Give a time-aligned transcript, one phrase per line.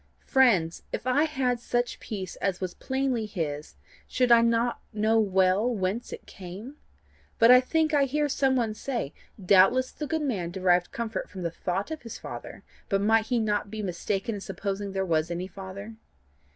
[0.25, 3.75] Friends, if I had such peace as was plainly his,
[4.07, 6.77] should I not know well whence it came?
[7.37, 11.43] But I think I hear some one say: 'Doubtless the good man derived comfort from
[11.43, 15.29] the thought of his Father, but might he not be mistaken in supposing there was
[15.29, 15.93] any Father?